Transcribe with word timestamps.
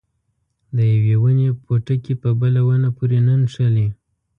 د 0.75 0.77
یوې 0.93 1.15
ونې 1.23 1.47
پوټکي 1.63 2.13
په 2.21 2.29
بله 2.39 2.61
ونه 2.67 2.89
پورې 2.97 3.19
نه 3.27 3.33
نښلي. 3.41 3.87